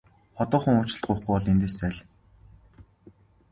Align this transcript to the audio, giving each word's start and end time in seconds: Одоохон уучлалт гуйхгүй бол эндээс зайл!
Одоохон 0.41 0.75
уучлалт 0.79 1.03
гуйхгүй 1.07 1.33
бол 1.35 1.49
эндээс 1.53 1.75
зайл! 1.77 1.99